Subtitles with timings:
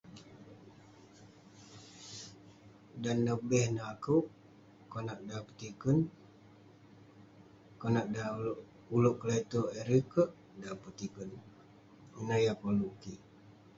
[3.01, 5.99] Dan neh beh neh akouk..konak dan petikern,
[7.79, 8.27] konak dan
[8.95, 13.21] ulouk kle'terk erei kerk dan petikern..ineh yah koluk kik..